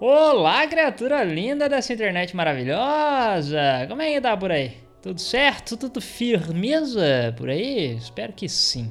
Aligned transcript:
Olá, 0.00 0.66
criatura 0.66 1.22
linda 1.22 1.68
dessa 1.68 1.92
internet 1.92 2.34
maravilhosa! 2.34 3.86
Como 3.88 4.02
é 4.02 4.12
que 4.12 4.20
tá 4.20 4.36
por 4.36 4.50
aí? 4.50 4.76
Tudo 5.00 5.20
certo? 5.20 5.76
Tudo 5.76 6.00
firmeza 6.00 7.32
por 7.36 7.48
aí? 7.48 7.94
Espero 7.94 8.32
que 8.32 8.48
sim. 8.48 8.90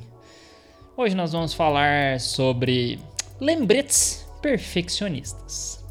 Hoje 0.95 1.13
nós 1.13 1.33
vamos 1.33 1.53
falar 1.53 2.21
sobre 2.21 3.01
lembretes 3.37 4.25
perfeccionistas. 4.41 5.83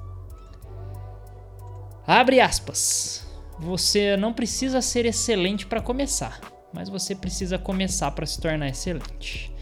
Abre 2.06 2.40
aspas. 2.40 3.26
Você 3.58 4.16
não 4.16 4.32
precisa 4.32 4.80
ser 4.80 5.04
excelente 5.04 5.66
para 5.66 5.82
começar, 5.82 6.40
mas 6.72 6.88
você 6.88 7.14
precisa 7.14 7.58
começar 7.58 8.10
para 8.13 8.24
se 8.24 8.40
tornar 8.40 8.68
excelente. 8.68 9.52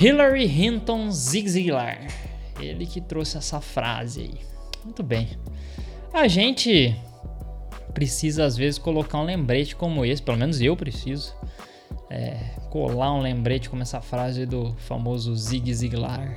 Hillary 0.00 0.46
Hinton 0.46 1.10
Zig 1.10 1.50
Ziglar. 1.50 1.98
Ele 2.58 2.86
que 2.86 3.02
trouxe 3.02 3.36
essa 3.36 3.60
frase 3.60 4.22
aí. 4.22 4.59
Muito 4.84 5.02
bem. 5.02 5.28
A 6.12 6.26
gente 6.26 6.96
precisa 7.94 8.44
às 8.44 8.56
vezes 8.56 8.78
colocar 8.78 9.18
um 9.18 9.24
lembrete 9.24 9.76
como 9.76 10.04
esse, 10.04 10.22
pelo 10.22 10.38
menos 10.38 10.60
eu 10.60 10.76
preciso. 10.76 11.34
É, 12.08 12.56
colar 12.70 13.12
um 13.14 13.20
lembrete 13.20 13.70
como 13.70 13.82
essa 13.82 14.00
frase 14.00 14.44
do 14.44 14.74
famoso 14.78 15.34
Zig 15.36 15.72
Ziglar 15.72 16.36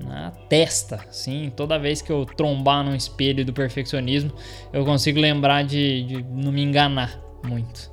na 0.00 0.30
testa, 0.30 1.00
sim. 1.10 1.52
Toda 1.54 1.78
vez 1.78 2.00
que 2.00 2.10
eu 2.10 2.24
trombar 2.24 2.84
num 2.84 2.94
espelho 2.94 3.44
do 3.44 3.52
perfeccionismo, 3.52 4.32
eu 4.72 4.84
consigo 4.84 5.20
lembrar 5.20 5.62
de, 5.64 6.04
de 6.04 6.22
não 6.22 6.52
me 6.52 6.62
enganar 6.62 7.20
muito. 7.44 7.92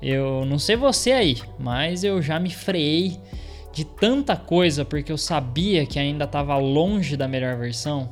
Eu 0.00 0.44
não 0.44 0.58
sei 0.58 0.76
você 0.76 1.12
aí, 1.12 1.38
mas 1.58 2.02
eu 2.02 2.20
já 2.20 2.40
me 2.40 2.50
freiei 2.50 3.18
de 3.72 3.84
tanta 3.84 4.36
coisa 4.36 4.84
porque 4.84 5.12
eu 5.12 5.18
sabia 5.18 5.86
que 5.86 5.98
ainda 5.98 6.24
estava 6.24 6.56
longe 6.56 7.16
da 7.16 7.28
melhor 7.28 7.56
versão 7.56 8.10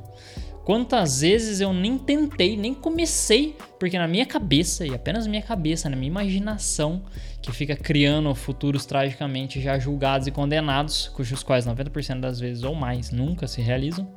Quantas 0.71 1.23
vezes 1.23 1.61
eu 1.61 1.73
nem 1.73 1.99
tentei, 1.99 2.57
nem 2.57 2.73
comecei, 2.73 3.57
porque 3.77 3.99
na 3.99 4.07
minha 4.07 4.25
cabeça, 4.25 4.87
e 4.87 4.95
apenas 4.95 5.25
na 5.25 5.31
minha 5.31 5.43
cabeça, 5.43 5.91
na 5.91 5.97
minha 5.97 6.07
imaginação, 6.07 7.03
que 7.43 7.51
fica 7.51 7.75
criando 7.75 8.33
futuros 8.37 8.87
tragicamente 8.87 9.61
já 9.61 9.81
julgados 9.81 10.29
e 10.29 10.31
condenados, 10.31 11.09
cujos 11.09 11.43
quais 11.43 11.67
90% 11.67 12.21
das 12.21 12.39
vezes 12.39 12.62
ou 12.62 12.77
mais 12.77 13.11
nunca 13.11 13.49
se 13.49 13.61
realizam, 13.61 14.15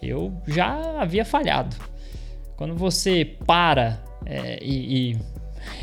eu 0.00 0.32
já 0.46 1.02
havia 1.02 1.22
falhado. 1.22 1.76
Quando 2.56 2.74
você 2.74 3.36
para 3.44 4.02
é, 4.24 4.58
e, 4.64 5.10
e 5.10 5.18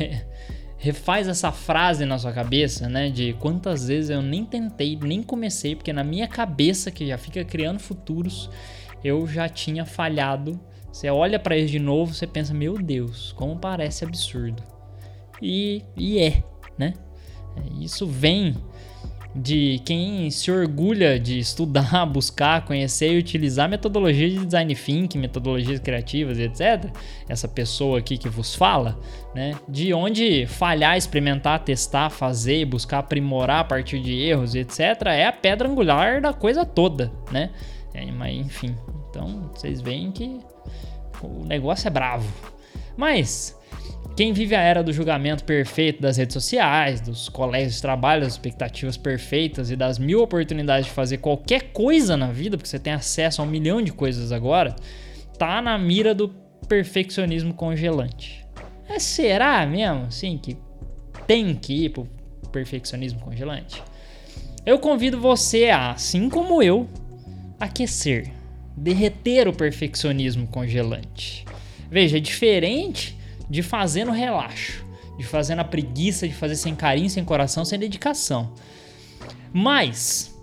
refaz 0.78 1.26
essa 1.26 1.50
frase 1.50 2.06
na 2.06 2.18
sua 2.18 2.32
cabeça, 2.32 2.88
né? 2.88 3.10
De 3.10 3.34
quantas 3.34 3.88
vezes 3.88 4.10
eu 4.10 4.22
nem 4.22 4.44
tentei, 4.44 4.96
nem 4.96 5.22
comecei, 5.22 5.74
porque 5.74 5.92
na 5.92 6.04
minha 6.04 6.28
cabeça, 6.28 6.90
que 6.90 7.06
já 7.06 7.18
fica 7.18 7.44
criando 7.44 7.80
futuros, 7.80 8.48
eu 9.02 9.26
já 9.26 9.48
tinha 9.48 9.84
falhado. 9.84 10.58
Você 10.90 11.10
olha 11.10 11.38
para 11.38 11.56
ele 11.56 11.66
de 11.66 11.78
novo, 11.78 12.14
você 12.14 12.26
pensa, 12.26 12.54
meu 12.54 12.74
Deus, 12.78 13.32
como 13.32 13.58
parece 13.58 14.04
absurdo. 14.04 14.62
E, 15.42 15.82
e 15.96 16.18
é, 16.18 16.42
né? 16.78 16.94
É, 17.56 17.84
isso 17.84 18.06
vem 18.06 18.56
de 19.40 19.80
quem 19.84 20.30
se 20.30 20.50
orgulha 20.50 21.18
de 21.18 21.38
estudar, 21.38 22.04
buscar, 22.10 22.64
conhecer 22.64 23.12
e 23.12 23.18
utilizar 23.18 23.68
metodologias 23.68 24.32
de 24.32 24.44
design 24.44 24.74
thinking, 24.74 25.18
metodologias 25.18 25.78
criativas, 25.78 26.38
etc. 26.38 26.90
Essa 27.28 27.46
pessoa 27.46 27.98
aqui 27.98 28.18
que 28.18 28.28
vos 28.28 28.54
fala, 28.54 28.98
né? 29.34 29.54
De 29.68 29.94
onde 29.94 30.46
falhar, 30.46 30.96
experimentar, 30.96 31.60
testar, 31.60 32.10
fazer, 32.10 32.64
buscar 32.64 32.98
aprimorar 32.98 33.60
a 33.60 33.64
partir 33.64 34.00
de 34.00 34.20
erros, 34.20 34.54
etc. 34.54 34.80
É 35.06 35.26
a 35.26 35.32
pedra 35.32 35.68
angular 35.68 36.20
da 36.20 36.32
coisa 36.32 36.64
toda, 36.64 37.12
né? 37.30 37.50
É, 37.94 38.04
mas 38.10 38.34
enfim, 38.34 38.74
então 39.08 39.50
vocês 39.54 39.80
veem 39.80 40.10
que 40.10 40.40
o 41.22 41.44
negócio 41.44 41.86
é 41.86 41.90
bravo. 41.90 42.28
Mas 42.96 43.56
quem 44.18 44.32
vive 44.32 44.56
a 44.56 44.60
era 44.60 44.82
do 44.82 44.92
julgamento 44.92 45.44
perfeito 45.44 46.02
das 46.02 46.16
redes 46.16 46.34
sociais, 46.34 47.00
dos 47.00 47.28
colégios 47.28 47.76
de 47.76 47.82
trabalho, 47.82 48.22
das 48.22 48.32
expectativas 48.32 48.96
perfeitas 48.96 49.70
e 49.70 49.76
das 49.76 49.96
mil 49.96 50.20
oportunidades 50.20 50.86
de 50.86 50.90
fazer 50.92 51.18
qualquer 51.18 51.70
coisa 51.72 52.16
na 52.16 52.26
vida, 52.32 52.56
porque 52.56 52.68
você 52.68 52.80
tem 52.80 52.92
acesso 52.92 53.40
a 53.40 53.44
um 53.44 53.46
milhão 53.46 53.80
de 53.80 53.92
coisas 53.92 54.32
agora, 54.32 54.74
tá 55.38 55.62
na 55.62 55.78
mira 55.78 56.16
do 56.16 56.30
perfeccionismo 56.66 57.54
congelante. 57.54 58.44
É, 58.88 58.98
será 58.98 59.64
mesmo, 59.64 60.10
sim, 60.10 60.36
que 60.36 60.56
tem 61.24 61.54
que 61.54 61.84
ir 61.84 61.90
pro 61.90 62.08
perfeccionismo 62.50 63.20
congelante? 63.20 63.80
Eu 64.66 64.80
convido 64.80 65.20
você 65.20 65.66
a, 65.66 65.92
assim 65.92 66.28
como 66.28 66.60
eu, 66.60 66.88
aquecer, 67.60 68.32
derreter 68.76 69.46
o 69.46 69.52
perfeccionismo 69.52 70.48
congelante. 70.48 71.44
Veja, 71.88 72.16
é 72.16 72.20
diferente 72.20 73.16
de 73.48 73.62
fazer 73.62 74.04
no 74.04 74.12
relaxo, 74.12 74.84
de 75.18 75.24
fazer 75.24 75.54
na 75.54 75.64
preguiça, 75.64 76.28
de 76.28 76.34
fazer 76.34 76.56
sem 76.56 76.74
carinho, 76.74 77.10
sem 77.10 77.24
coração, 77.24 77.64
sem 77.64 77.78
dedicação. 77.78 78.52
Mas 79.52 80.34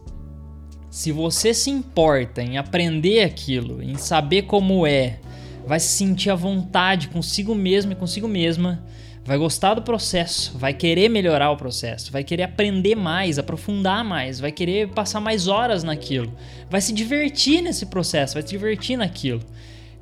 se 0.90 1.12
você 1.12 1.54
se 1.54 1.70
importa 1.70 2.42
em 2.42 2.58
aprender 2.58 3.24
aquilo, 3.24 3.82
em 3.82 3.96
saber 3.96 4.44
como 4.44 4.88
é, 4.88 5.20
vai 5.68 5.80
se 5.80 5.90
sentir 5.90 6.30
à 6.30 6.36
vontade 6.36 7.10
consigo 7.10 7.54
mesmo 7.54 7.92
e 7.92 7.96
consigo 7.96 8.28
mesma, 8.28 8.84
vai 9.26 9.38
gostar 9.38 9.74
do 9.74 9.82
processo, 9.82 10.58
vai 10.58 10.74
querer 10.74 11.10
melhorar 11.10 11.50
o 11.50 11.58
processo, 11.58 12.12
vai 12.12 12.24
querer 12.24 12.44
aprender 12.44 12.96
mais, 12.96 13.40
aprofundar 13.40 14.06
mais, 14.06 14.40
vai 14.40 14.52
querer 14.52 14.90
passar 14.90 15.20
mais 15.20 15.48
horas 15.48 15.84
naquilo, 15.84 16.32
vai 16.70 16.80
se 16.80 16.94
divertir 16.94 17.62
nesse 17.62 17.88
processo, 17.88 18.36
vai 18.36 18.44
se 18.44 18.50
divertir 18.50 18.96
naquilo. 18.96 19.42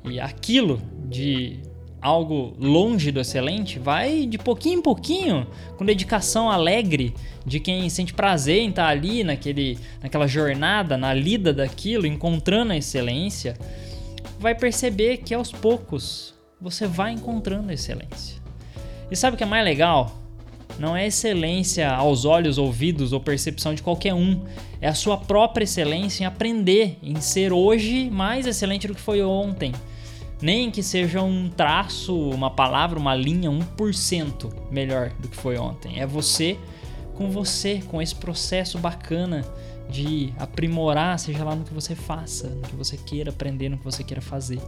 E 0.04 0.20
aquilo 0.20 0.80
de 1.08 1.58
algo 2.04 2.54
longe 2.60 3.10
do 3.10 3.18
excelente 3.18 3.78
vai 3.78 4.26
de 4.26 4.36
pouquinho 4.36 4.78
em 4.78 4.82
pouquinho, 4.82 5.46
com 5.78 5.86
dedicação 5.86 6.50
alegre 6.50 7.14
de 7.46 7.58
quem 7.58 7.88
sente 7.88 8.12
prazer 8.12 8.60
em 8.60 8.68
estar 8.68 8.88
ali 8.88 9.24
naquele, 9.24 9.78
naquela 10.02 10.26
jornada, 10.26 10.98
na 10.98 11.14
lida 11.14 11.50
daquilo, 11.50 12.06
encontrando 12.06 12.74
a 12.74 12.76
excelência, 12.76 13.56
vai 14.38 14.54
perceber 14.54 15.18
que 15.18 15.32
aos 15.32 15.50
poucos 15.50 16.34
você 16.60 16.86
vai 16.86 17.12
encontrando 17.12 17.70
a 17.70 17.74
excelência. 17.74 18.36
E 19.10 19.16
sabe 19.16 19.34
o 19.34 19.38
que 19.38 19.44
é 19.44 19.46
mais 19.46 19.64
legal? 19.64 20.14
Não 20.78 20.94
é 20.94 21.06
excelência 21.06 21.90
aos 21.90 22.26
olhos, 22.26 22.58
ouvidos 22.58 23.14
ou 23.14 23.20
percepção 23.20 23.74
de 23.74 23.82
qualquer 23.82 24.12
um. 24.12 24.42
É 24.78 24.88
a 24.88 24.94
sua 24.94 25.16
própria 25.16 25.64
excelência 25.64 26.24
em 26.24 26.26
aprender, 26.26 26.98
em 27.02 27.18
ser 27.20 27.50
hoje 27.50 28.10
mais 28.10 28.46
excelente 28.46 28.86
do 28.86 28.94
que 28.94 29.00
foi 29.00 29.22
ontem. 29.22 29.72
Nem 30.40 30.70
que 30.70 30.82
seja 30.82 31.22
um 31.22 31.48
traço, 31.48 32.14
uma 32.30 32.50
palavra, 32.50 32.98
uma 32.98 33.14
linha 33.14 33.50
1% 33.50 34.52
melhor 34.70 35.10
do 35.18 35.28
que 35.28 35.36
foi 35.36 35.56
ontem. 35.56 36.00
É 36.00 36.06
você 36.06 36.58
com 37.14 37.30
você, 37.30 37.80
com 37.86 38.02
esse 38.02 38.14
processo 38.14 38.78
bacana 38.78 39.44
de 39.88 40.32
aprimorar, 40.38 41.18
seja 41.18 41.44
lá 41.44 41.54
no 41.54 41.64
que 41.64 41.72
você 41.72 41.94
faça, 41.94 42.48
no 42.48 42.62
que 42.62 42.74
você 42.74 42.96
queira 42.96 43.30
aprender, 43.30 43.68
no 43.68 43.78
que 43.78 43.84
você 43.84 44.02
queira 44.02 44.20
fazer. 44.20 44.60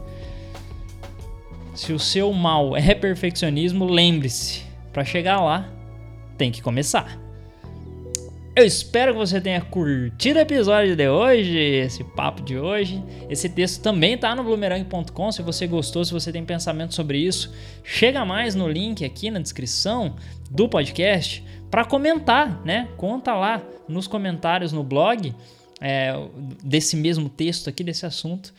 Se 1.75 1.93
o 1.93 1.99
seu 1.99 2.31
mal 2.33 2.75
é 2.75 2.95
perfeccionismo, 2.95 3.85
lembre-se, 3.85 4.63
para 4.91 5.03
chegar 5.03 5.41
lá, 5.41 5.69
tem 6.37 6.51
que 6.51 6.61
começar. 6.61 7.26
Eu 8.57 8.65
espero 8.65 9.13
que 9.13 9.19
você 9.19 9.39
tenha 9.39 9.61
curtido 9.61 10.39
o 10.39 10.41
episódio 10.41 10.95
de 10.95 11.07
hoje, 11.07 11.55
esse 11.55 12.03
papo 12.03 12.41
de 12.41 12.57
hoje. 12.57 13.03
Esse 13.29 13.47
texto 13.47 13.83
também 13.83 14.17
tá 14.17 14.33
no 14.35 14.43
bloomerang.com. 14.43 15.31
Se 15.31 15.43
você 15.43 15.67
gostou, 15.67 16.03
se 16.03 16.11
você 16.11 16.31
tem 16.31 16.43
pensamento 16.43 16.95
sobre 16.95 17.19
isso, 17.19 17.53
chega 17.83 18.25
mais 18.25 18.55
no 18.55 18.67
link 18.67 19.05
aqui 19.05 19.29
na 19.29 19.39
descrição 19.39 20.15
do 20.49 20.67
podcast 20.67 21.45
para 21.69 21.85
comentar, 21.85 22.59
né? 22.65 22.87
Conta 22.97 23.35
lá 23.35 23.61
nos 23.87 24.07
comentários 24.07 24.73
no 24.73 24.83
blog 24.83 25.35
é, 25.79 26.15
desse 26.63 26.95
mesmo 26.95 27.29
texto 27.29 27.69
aqui, 27.69 27.83
desse 27.83 28.07
assunto 28.07 28.51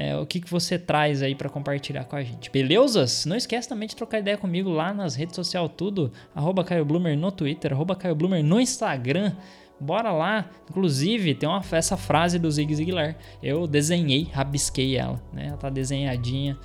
é, 0.00 0.16
o 0.16 0.24
que, 0.24 0.40
que 0.40 0.48
você 0.48 0.78
traz 0.78 1.22
aí 1.22 1.34
para 1.34 1.48
compartilhar 1.48 2.04
com 2.04 2.14
a 2.14 2.22
gente. 2.22 2.48
Beleza? 2.52 3.04
Não 3.28 3.34
esquece 3.34 3.68
também 3.68 3.88
de 3.88 3.96
trocar 3.96 4.20
ideia 4.20 4.38
comigo 4.38 4.70
lá 4.70 4.94
nas 4.94 5.16
redes 5.16 5.34
sociais 5.34 5.68
tudo, 5.76 6.12
arroba 6.32 6.62
Caio 6.62 6.84
Bloomer 6.84 7.18
no 7.18 7.32
Twitter, 7.32 7.72
arroba 7.72 7.96
Caio 7.96 8.14
Bloomer 8.14 8.44
no 8.44 8.60
Instagram. 8.60 9.32
Bora 9.80 10.12
lá. 10.12 10.48
Inclusive, 10.70 11.34
tem 11.34 11.48
uma, 11.48 11.60
essa 11.72 11.96
frase 11.96 12.38
do 12.38 12.48
Zig 12.48 12.72
Ziglar. 12.76 13.16
Eu 13.42 13.66
desenhei, 13.66 14.28
rabisquei 14.32 14.96
ela, 14.96 15.20
né? 15.32 15.48
Ela 15.48 15.56
tá 15.56 15.68
desenhadinha 15.68 16.56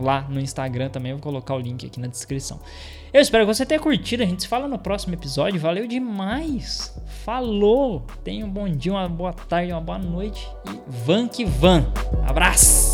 lá 0.00 0.26
no 0.28 0.40
Instagram 0.40 0.88
também. 0.88 1.12
Vou 1.12 1.20
colocar 1.20 1.54
o 1.54 1.58
link 1.58 1.86
aqui 1.86 2.00
na 2.00 2.06
descrição. 2.06 2.60
Eu 3.12 3.20
espero 3.20 3.46
que 3.46 3.54
você 3.54 3.66
tenha 3.66 3.80
curtido. 3.80 4.22
A 4.22 4.26
gente 4.26 4.42
se 4.42 4.48
fala 4.48 4.66
no 4.66 4.78
próximo 4.78 5.14
episódio. 5.14 5.60
Valeu 5.60 5.86
demais. 5.86 6.94
Falou. 7.24 8.06
Tenha 8.24 8.44
um 8.44 8.50
bom 8.50 8.68
dia, 8.68 8.92
uma 8.92 9.08
boa 9.08 9.32
tarde, 9.32 9.72
uma 9.72 9.80
boa 9.80 9.98
noite. 9.98 10.48
E 10.66 10.80
van 10.86 11.28
que 11.28 11.44
van. 11.44 11.86
Abraço. 12.26 12.89